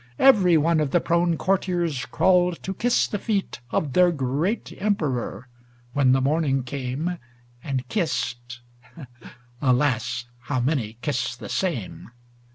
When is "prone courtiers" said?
0.99-2.07